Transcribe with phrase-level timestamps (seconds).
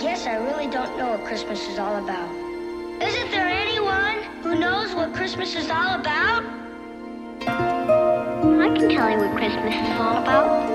[0.00, 2.30] Guess I really don't know what Christmas is all about.
[3.00, 6.44] Isn't there anyone who knows what Christmas is all about?
[7.46, 10.66] I can tell you what Christmas is all about.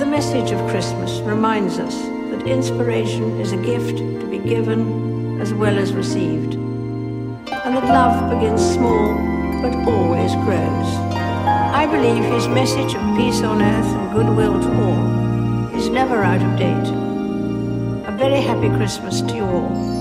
[0.00, 1.94] The message of Christmas reminds us
[2.30, 8.30] that inspiration is a gift to be given as well as received, and that love
[8.30, 9.14] begins small
[9.62, 11.03] but always grows.
[11.94, 16.58] Believe his message of peace on earth and goodwill to all is never out of
[16.58, 16.88] date.
[18.08, 19.93] A very happy Christmas to you all.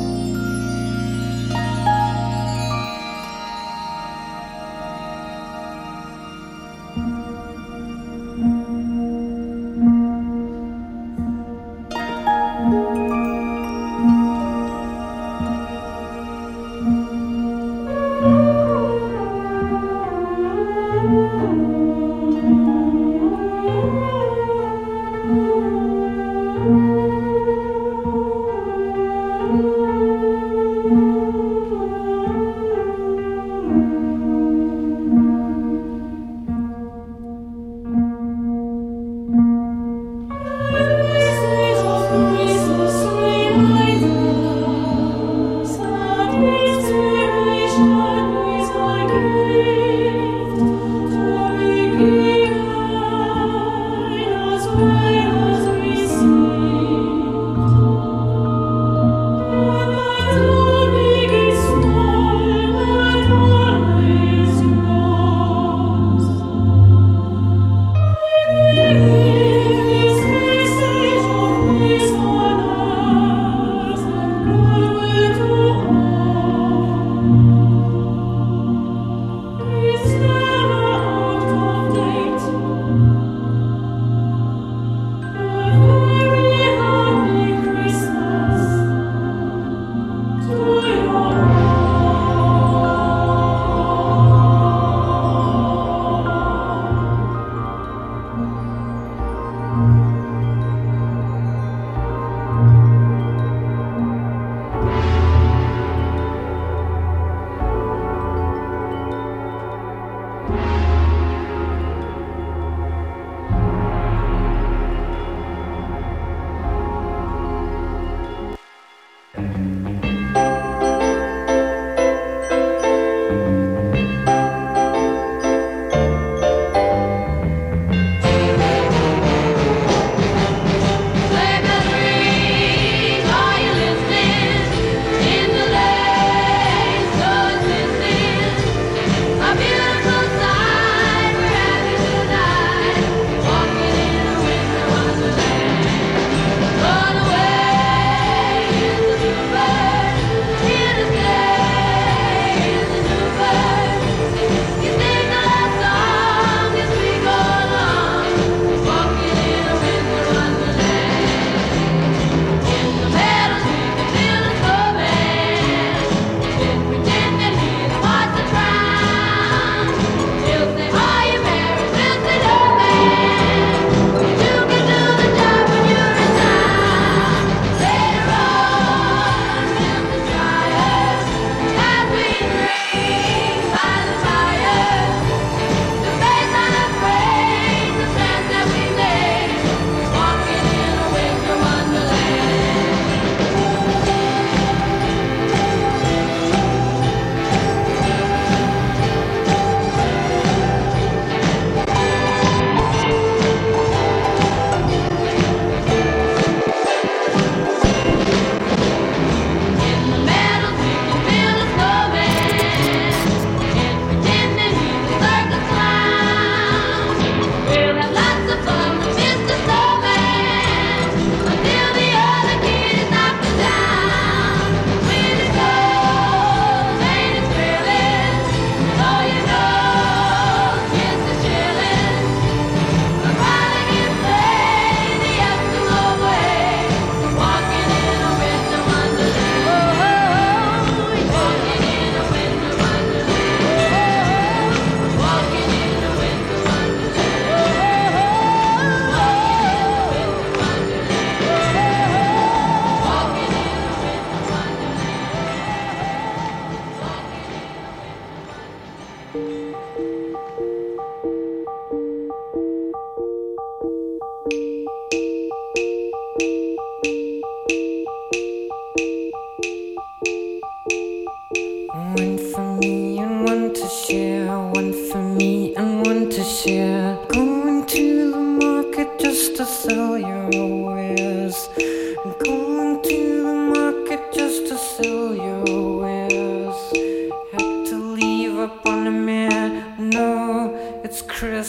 [291.43, 291.61] No,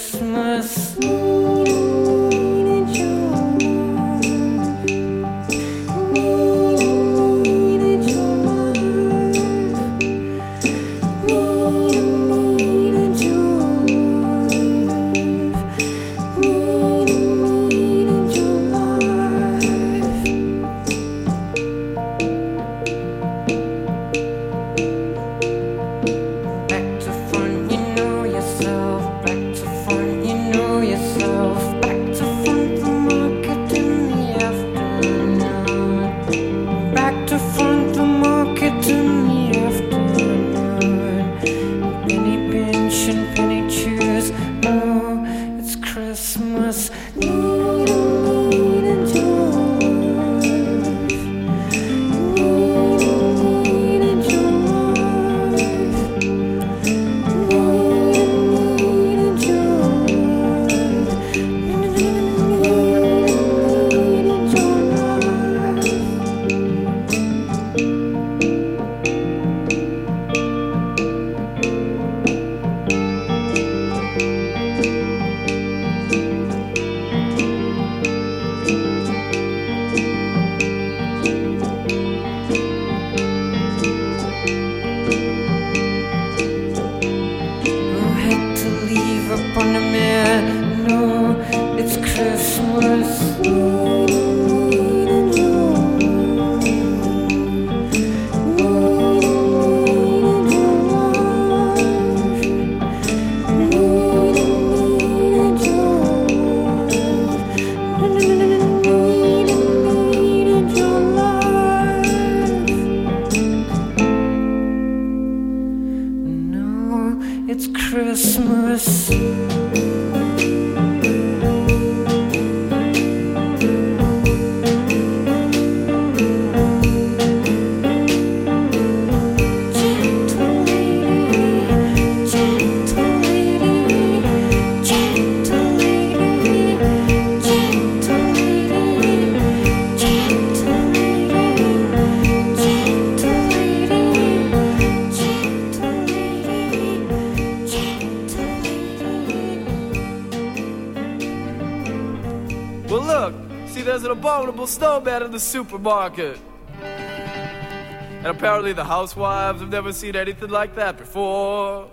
[155.34, 156.38] the supermarket.
[156.80, 161.90] And apparently the housewives have never seen anything like that before.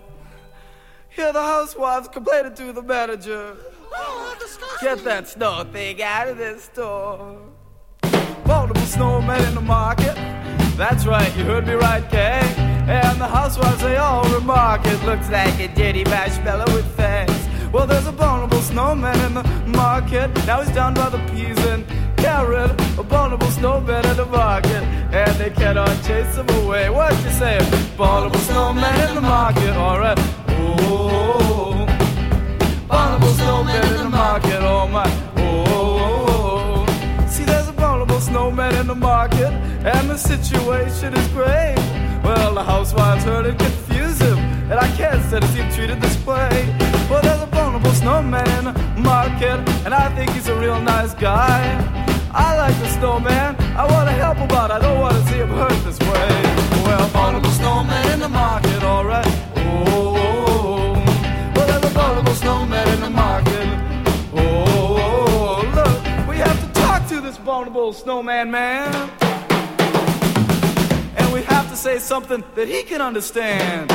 [1.08, 3.56] Here the housewives complaining to the manager.
[4.80, 7.36] Get that snow thing out of this store.
[8.46, 10.14] Multiple snowmen in the market.
[10.76, 12.44] That's right, you heard me right, gang.
[12.88, 15.02] And the housewives, they all remark it.
[15.04, 17.72] Looks like a dirty marshmallow with fangs.
[17.72, 20.28] Well, there's a vulnerable snowman in the market.
[20.46, 21.84] Now he's down by the peas and
[22.22, 22.70] carrot.
[23.00, 24.82] A vulnerable snowman in the market.
[25.20, 26.88] And they cannot chase him away.
[26.88, 27.58] What you say?
[27.96, 29.72] Vulnerable snowman in the market.
[29.86, 30.18] Alright.
[30.48, 31.86] Oh,
[32.88, 34.60] vulnerable snowman in the market.
[34.62, 35.08] Oh my.
[35.36, 36.86] Oh,
[37.28, 39.52] see, there's a vulnerable snowman in the market.
[39.92, 41.76] And the situation is great.
[42.24, 43.58] Well, the housewives heard it
[44.22, 44.38] him.
[44.70, 46.50] And I can't say see him treated this way.
[47.10, 51.14] Well, there's a vulnerable snowman in the market, and I think he's a real nice
[51.14, 52.01] guy.
[52.34, 55.36] I like the snowman, I want to help him out, I don't want to see
[55.36, 56.28] him hurt this way.
[56.84, 59.26] Well, vulnerable snowman in the market, alright.
[59.56, 60.94] Oh,
[61.54, 63.66] well, there's a snowman in the market.
[64.34, 69.10] Oh, look, we have to talk to this vulnerable snowman man.
[71.16, 73.90] And we have to say something that he can understand.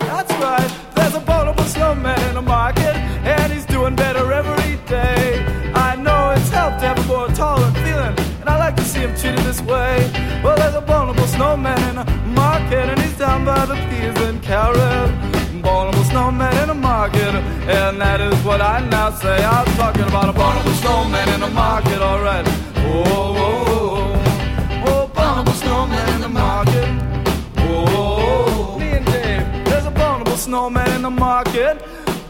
[0.00, 0.70] That's right.
[0.94, 2.94] There's a vulnerable snowman in the market,
[3.24, 5.61] and he's doing better every day.
[6.02, 9.14] Know it's helped to have a more tolerant feeling, and I like to see him
[9.14, 10.10] treated this way.
[10.42, 14.42] Well, there's a vulnerable snowman in a market, and he's down by the peas and
[14.42, 15.12] carrots.
[15.62, 17.34] Vulnerable snowman in a market,
[17.78, 19.44] and that is what I now say.
[19.44, 22.46] I'm talking about a vulnerable snowman in a market, alright.
[22.48, 26.88] Oh, oh, oh, oh, vulnerable snowman in the market.
[27.58, 28.78] Oh, oh, oh.
[28.80, 29.46] me and Dave.
[29.66, 31.80] There's a vulnerable snowman in the market.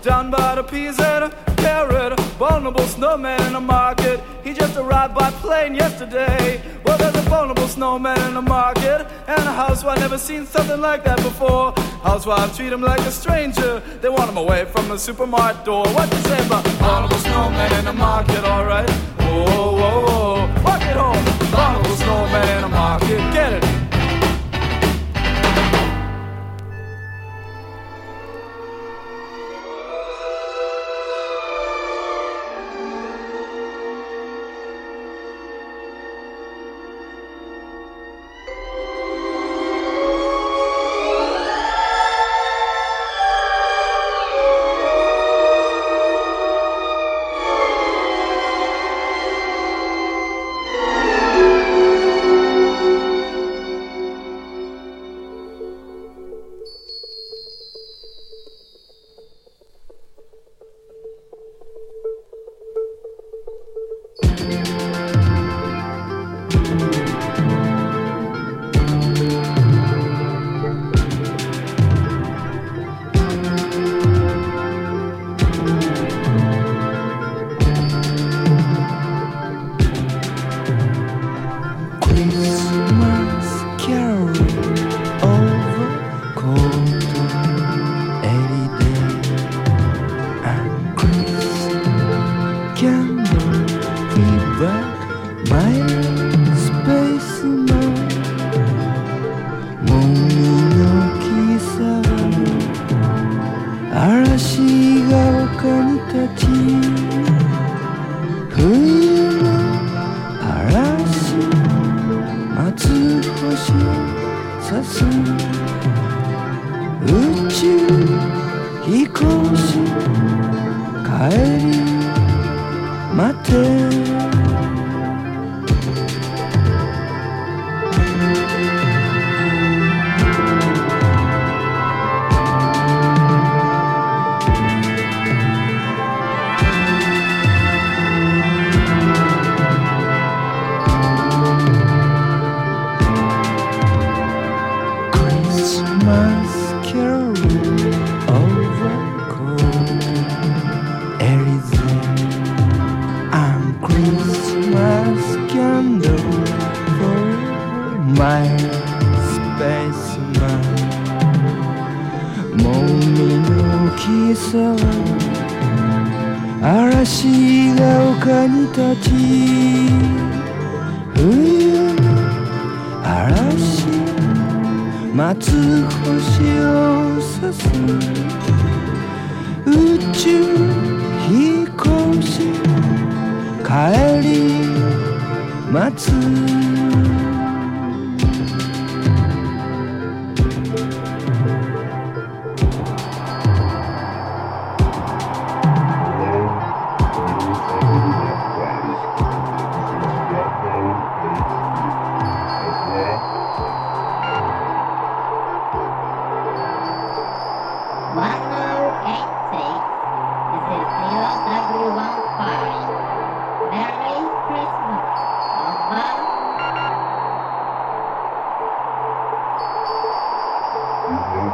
[0.03, 2.19] Down by the peas and a carrot.
[2.37, 4.21] Vulnerable snowman in the market.
[4.43, 6.61] He just arrived by plane yesterday.
[6.85, 11.05] Well, there's a vulnerable snowman in the market, and a housewife never seen something like
[11.05, 11.73] that before.
[12.03, 13.81] Housewives treat him like a stranger.
[14.01, 15.87] They want him away from the supermarket door.
[15.95, 18.45] What you say about vulnerable snowman in the market?
[18.45, 18.91] All right.
[19.21, 20.63] Whoa, whoa, whoa.
[20.65, 21.25] Walk it home.
[21.55, 23.19] Vulnerable snowman in the market.
[23.33, 23.82] Get it.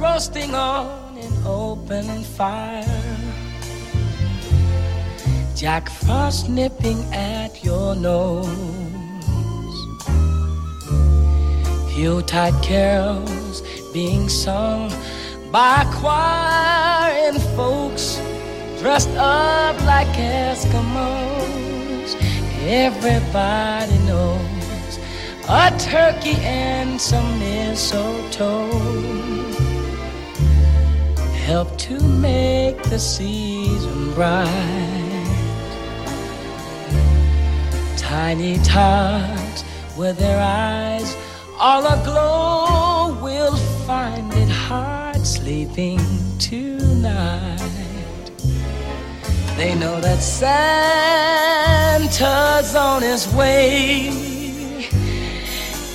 [0.00, 2.82] roasting on an open fire.
[5.54, 8.48] Jack Frost nipping at your nose.
[11.94, 14.90] Yuletide carols being sung
[15.52, 18.16] by choir and folks
[18.80, 22.16] dressed up like Eskimos.
[22.62, 24.98] Everybody knows
[25.46, 29.39] a turkey and some mistletoe
[31.50, 34.46] help to make the season bright.
[37.96, 39.64] Tiny tots
[39.96, 41.16] with their eyes
[41.58, 45.98] all aglow will find it hard sleeping
[46.38, 47.58] tonight.
[49.56, 50.50] They know that Santa's
[52.76, 54.10] on his way.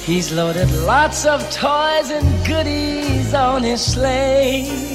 [0.04, 4.95] He's loaded lots of toys and goodies on his sleigh.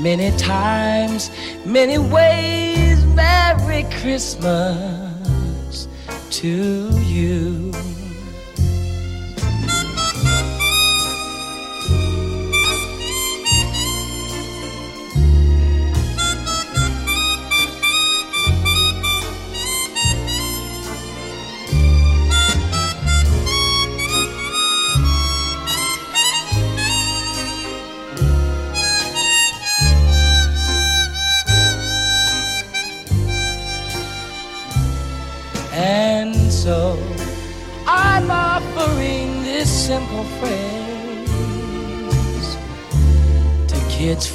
[0.00, 1.30] many times,
[1.66, 5.88] many ways, Merry Christmas
[6.30, 7.89] to you.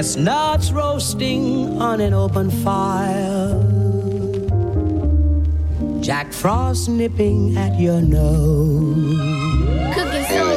[0.00, 3.52] Chestnuts roasting on an open fire.
[6.00, 9.18] Jack Frost nipping at your nose.
[9.94, 10.56] Cooking soul.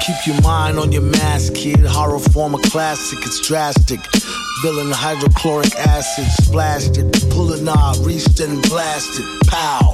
[0.00, 1.80] Keep your mind on your mask, kid.
[1.80, 3.98] Horror form a classic, it's drastic.
[4.64, 7.12] Villain hydrochloric acid, splashed it.
[7.28, 9.22] Pull a knob, reached and blasted.
[9.46, 9.92] Pow.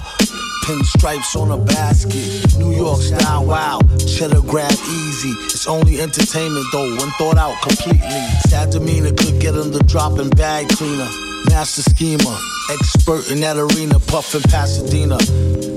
[0.62, 2.56] Pinstripes on a basket.
[2.56, 3.80] New York style, wow.
[3.98, 5.34] Cheddar grab easy.
[5.50, 8.22] It's only entertainment though, when thought out completely.
[8.46, 11.10] Sad demeanor could get him the dropping bag cleaner.
[11.50, 12.38] Master schemer,
[12.70, 15.18] expert in that arena, puffin' Pasadena.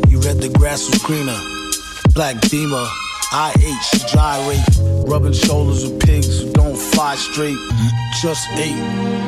[0.08, 1.39] You read the grass was greener.
[2.14, 2.86] Black Beamer,
[3.34, 7.58] IH gyrate, rubbing shoulders with pigs who don't fly straight.
[8.22, 8.78] Just ate,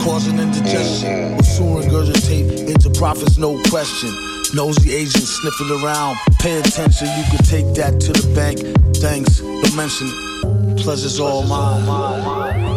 [0.04, 1.36] causing indigestion.
[1.36, 4.10] Will soon regurgitate into profits, no question.
[4.54, 6.18] Nosy agents sniffing around.
[6.40, 8.60] Pay attention, you can take that to the bank.
[8.98, 10.78] Thanks, don't mention it.
[10.78, 12.75] Pleasure's all mine.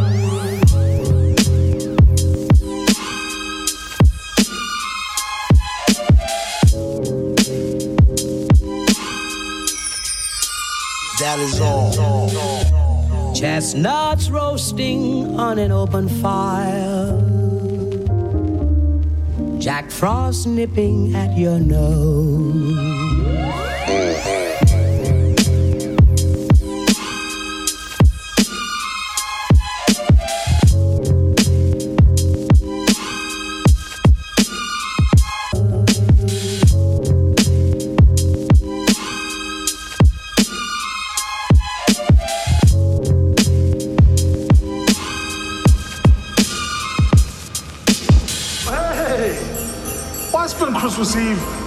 [11.21, 13.35] That is all.
[13.35, 17.19] Chestnuts roasting on an open fire.
[19.59, 23.08] Jack Frost nipping at your nose.
[51.19, 51.58] receive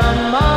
[0.00, 0.49] Christmas,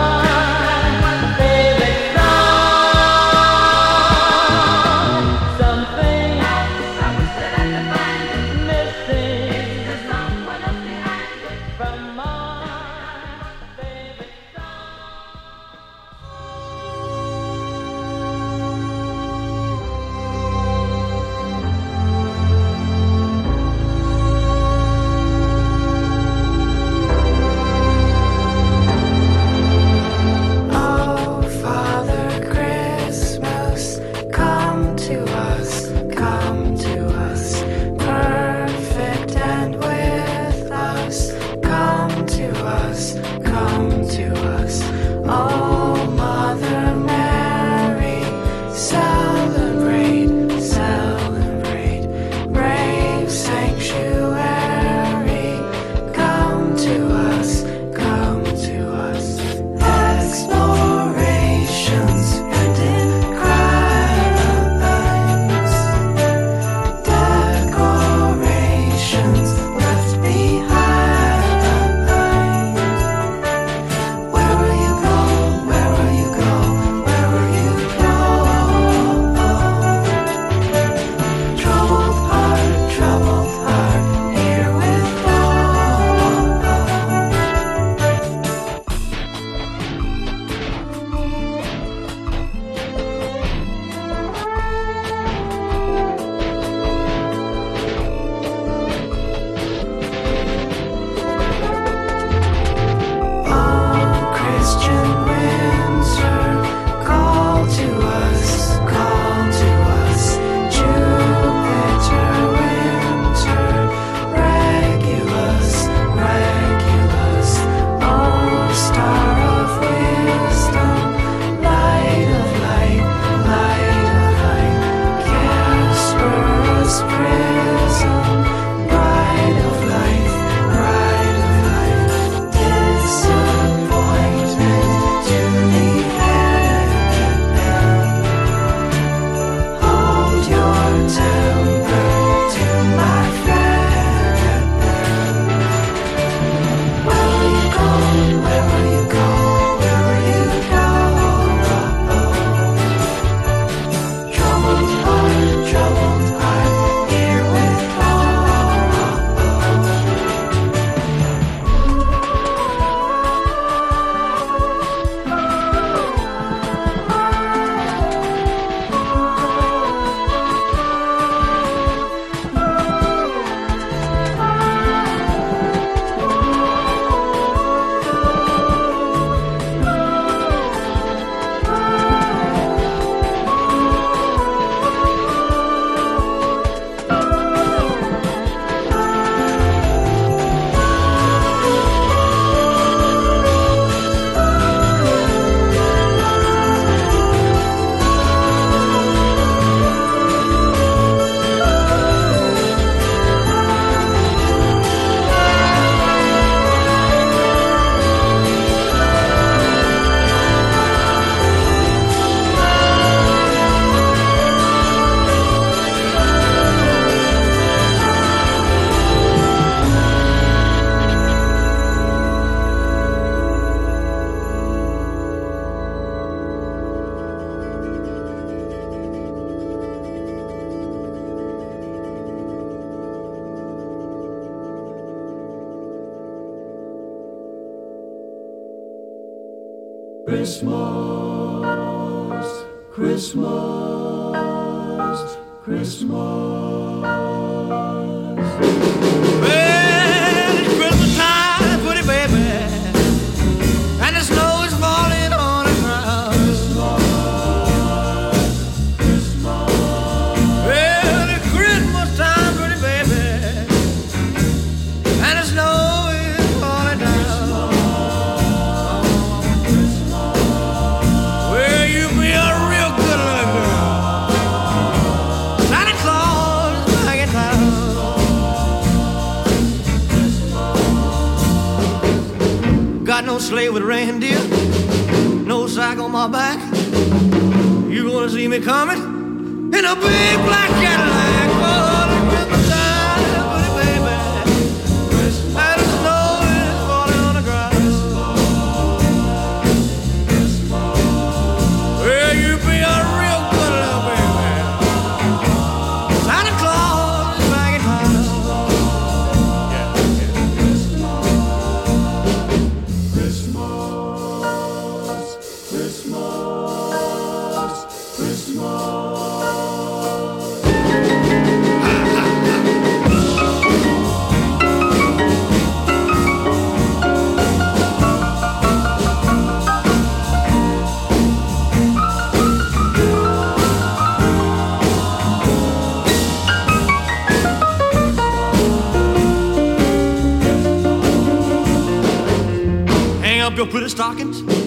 [343.93, 344.62] stockings.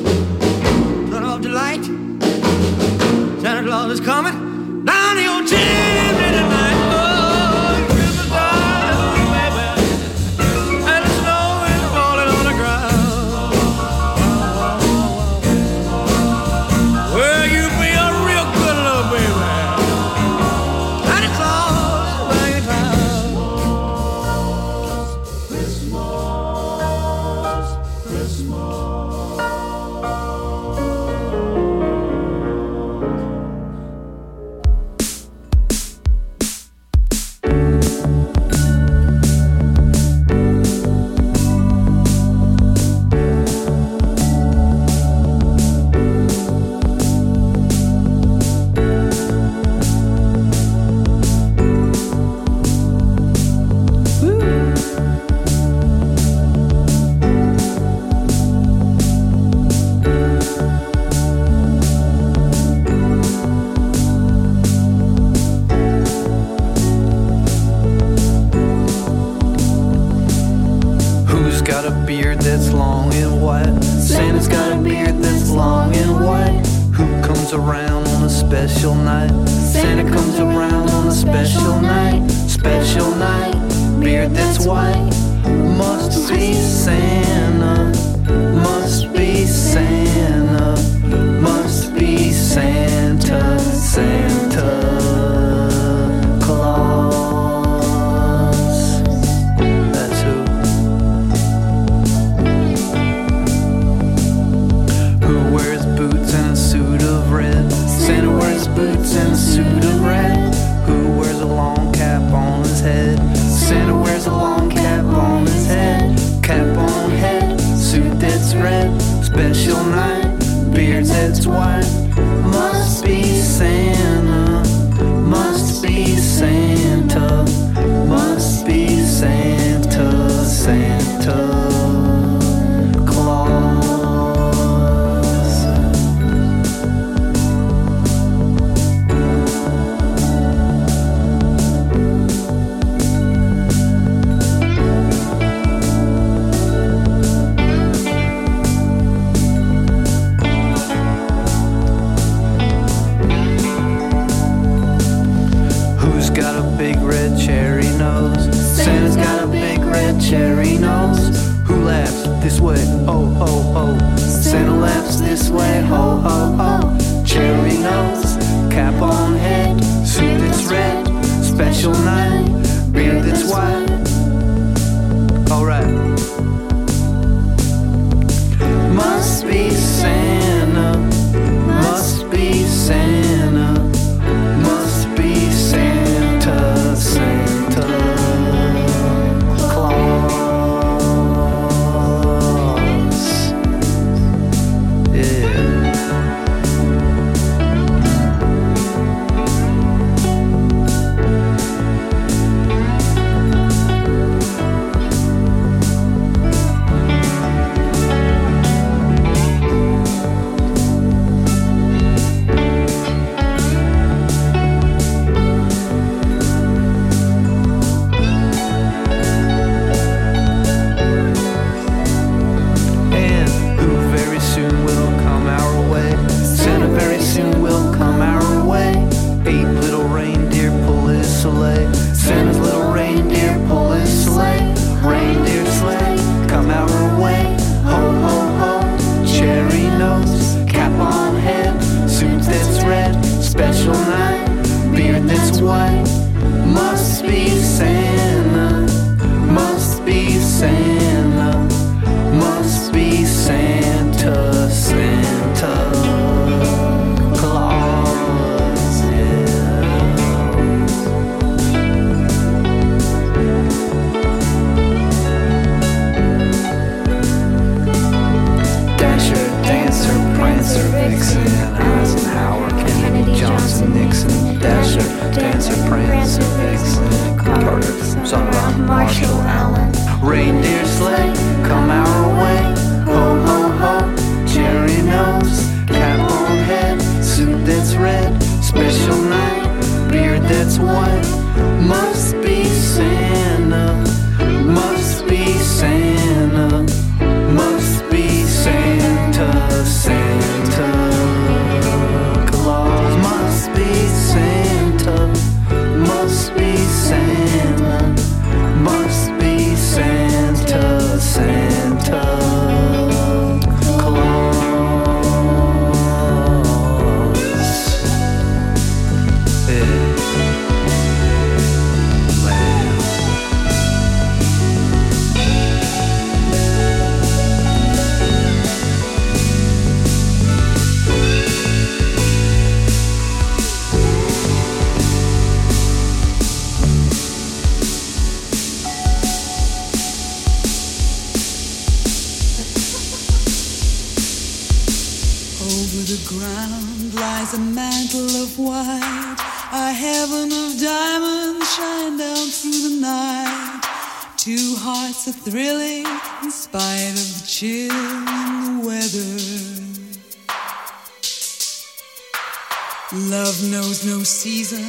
[364.47, 364.89] season.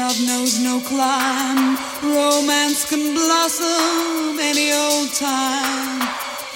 [0.00, 1.76] Love knows no climb.
[2.02, 6.00] Romance can blossom any old time.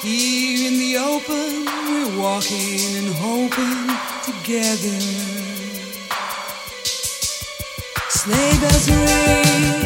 [0.00, 1.48] Here in the open,
[1.88, 3.82] we're walking and hoping
[4.28, 5.00] together.
[8.18, 9.81] Sleigh bells ring.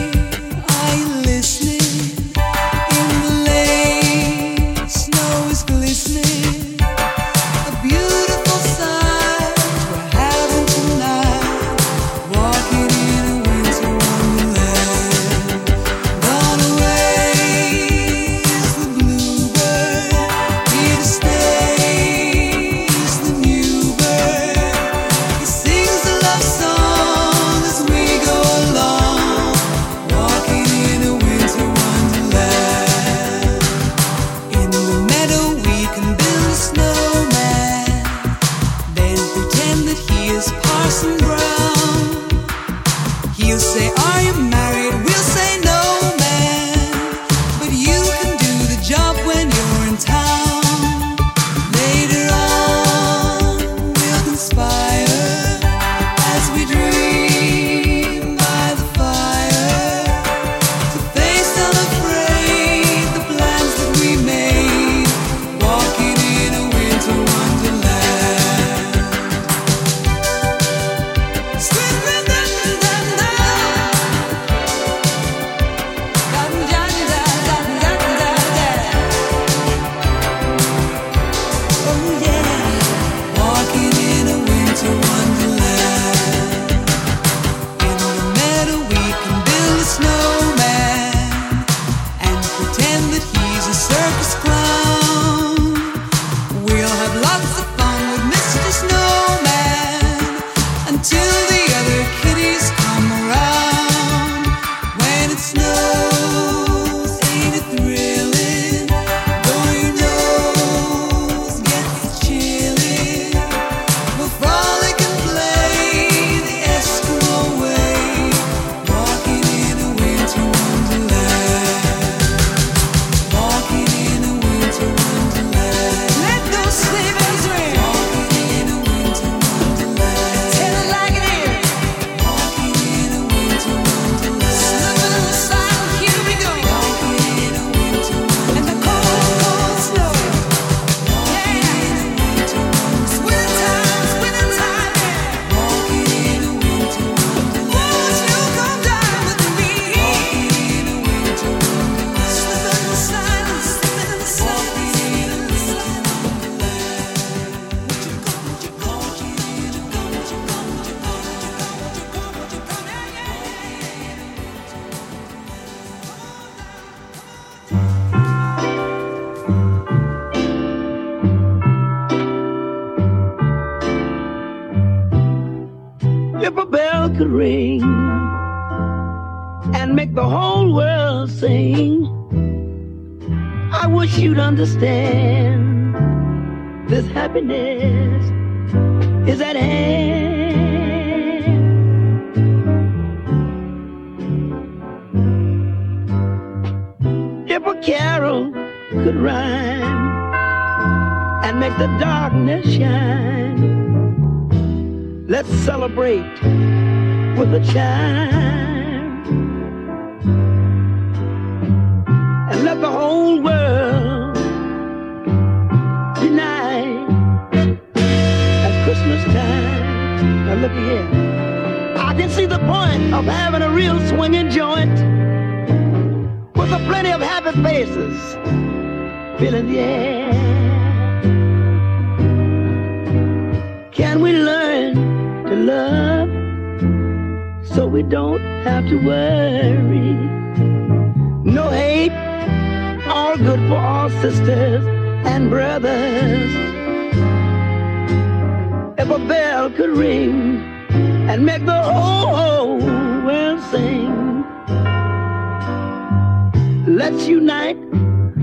[257.17, 257.79] let's unite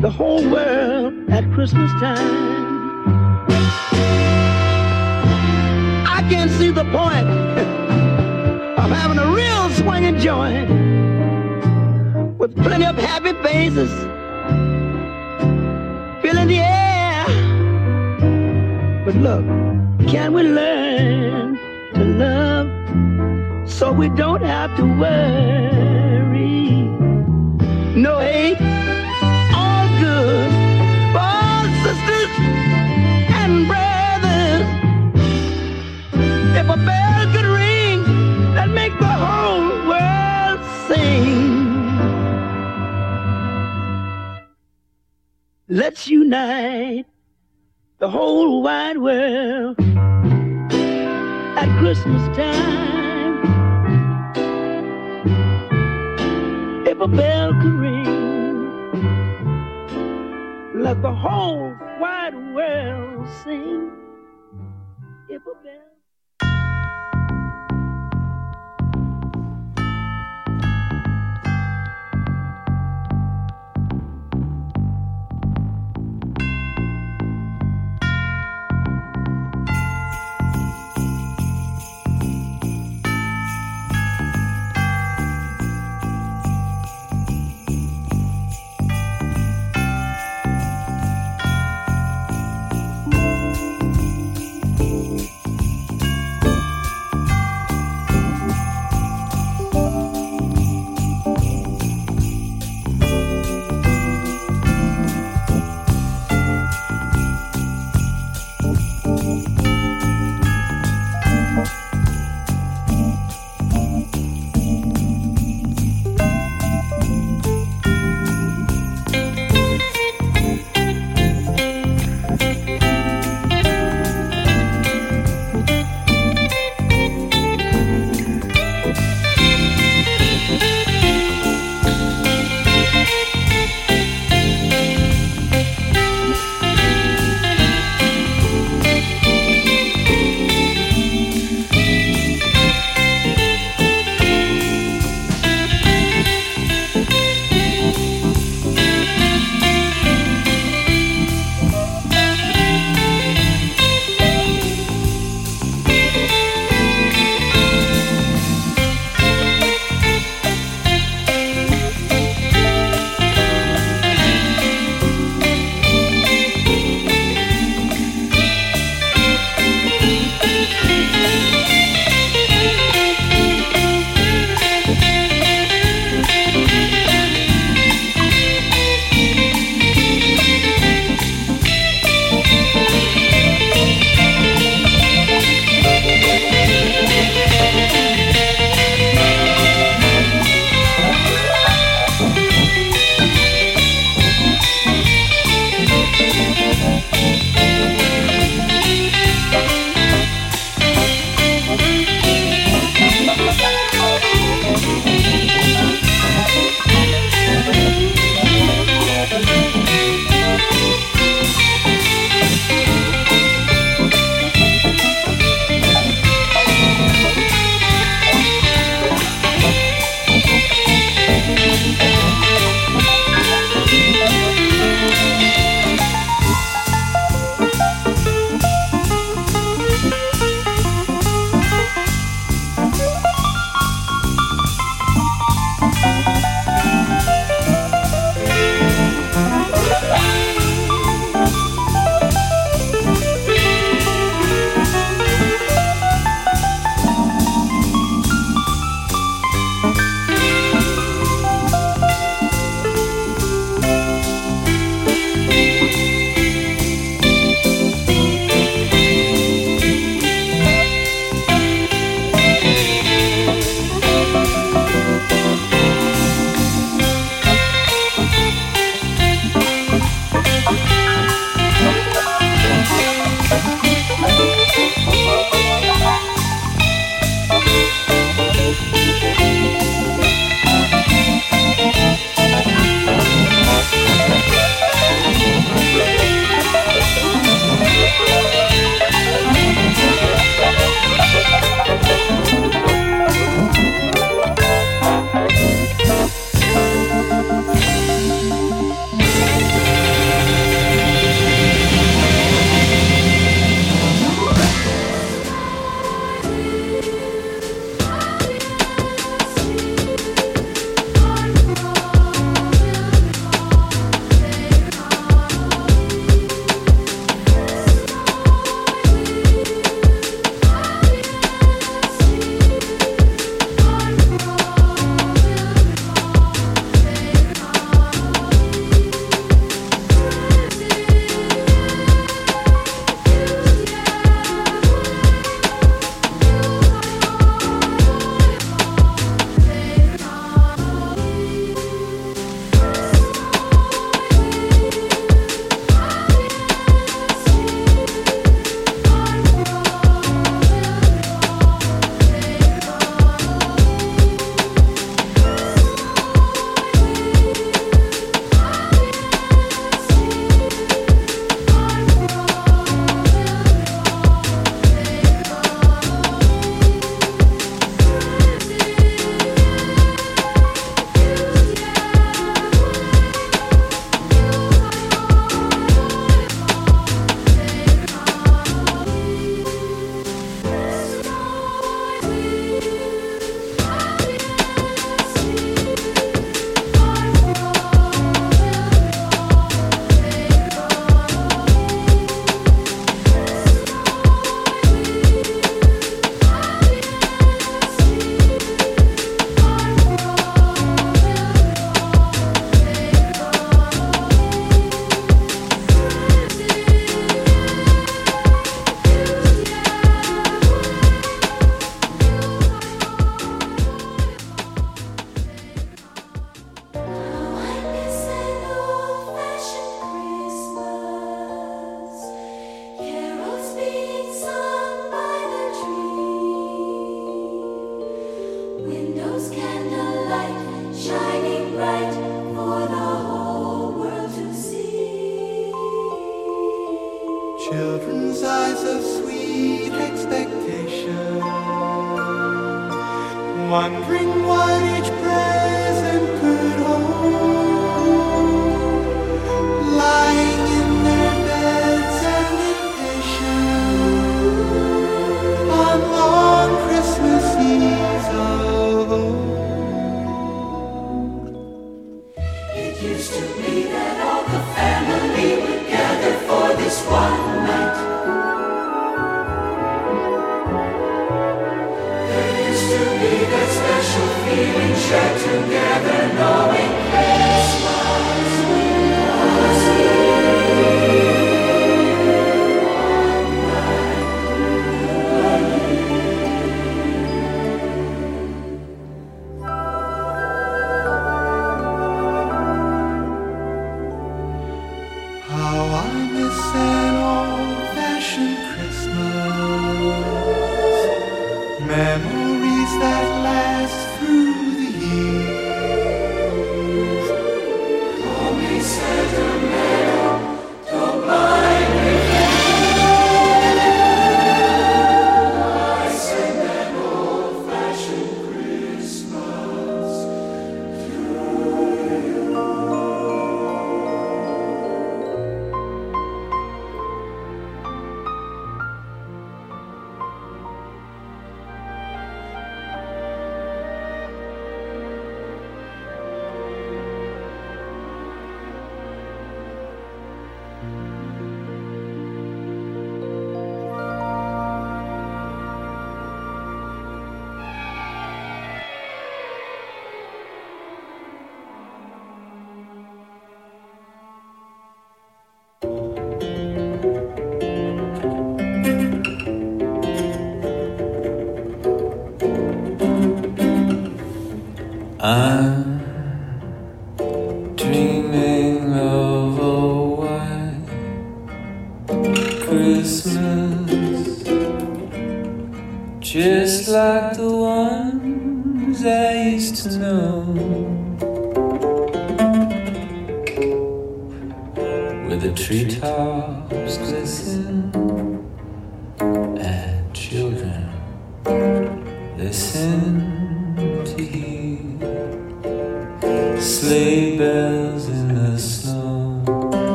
[0.00, 3.44] the whole world at Christmas time.
[6.06, 7.28] I can see the point
[8.78, 10.70] of having a real swinging joint
[12.38, 13.92] with plenty of happy faces
[16.22, 17.26] filling the air.
[19.04, 19.44] But look,
[20.08, 21.58] can we learn
[21.94, 25.62] to love so we don't have to worry?
[28.02, 28.58] No hate,
[29.54, 30.50] all good
[31.12, 32.32] for all sisters
[33.40, 34.66] and brothers.
[36.58, 38.02] If a bell could ring,
[38.56, 41.96] that make the whole world sing.
[45.68, 47.06] Let's unite
[48.00, 49.78] the whole wide world
[51.56, 53.01] at Christmas time.
[57.02, 58.70] A bell could ring,
[60.72, 63.90] let the whole wide world sing.
[65.28, 65.91] If a bell.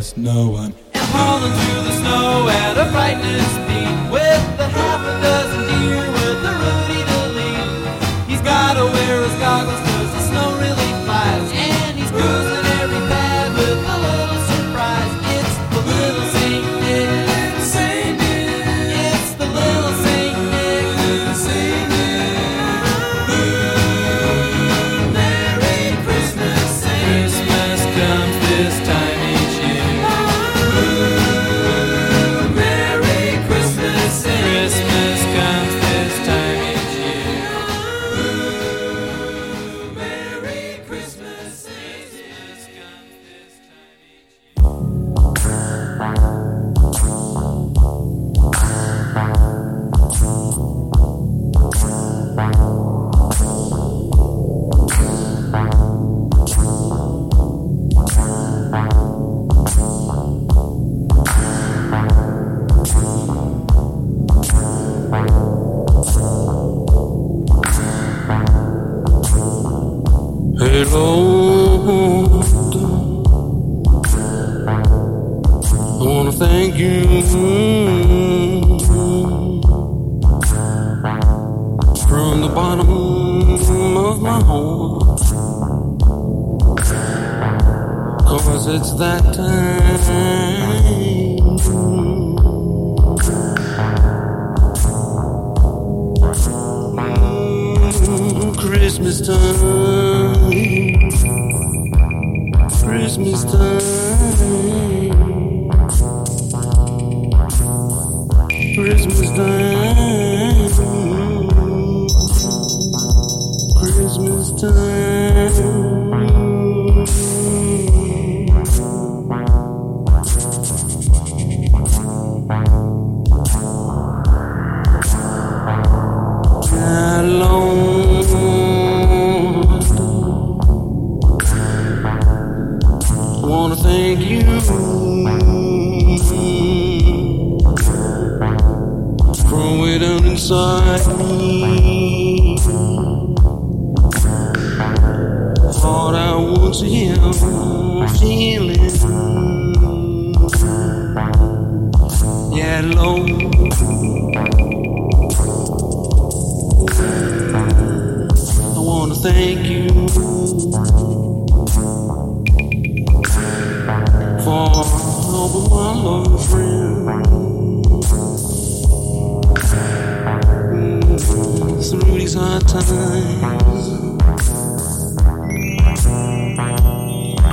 [0.00, 0.72] there's no one.
[0.94, 5.39] I'm through the snow at a brightness speed with the half of the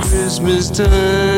[0.02, 1.37] Christmas time.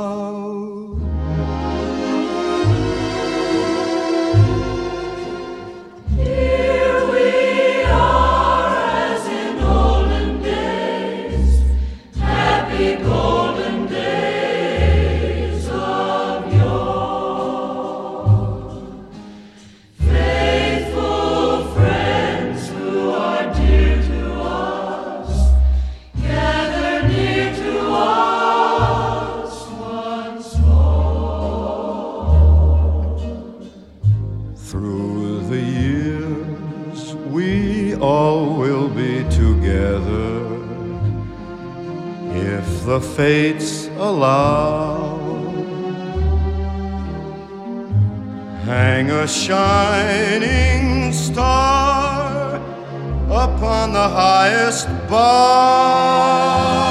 [43.15, 45.19] fates allow.
[48.65, 52.55] Hang a shining star
[53.29, 56.90] upon the highest bar.